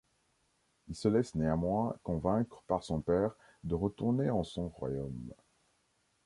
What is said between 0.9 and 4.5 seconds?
se laisse néanmoins convaincre par son père de retourner en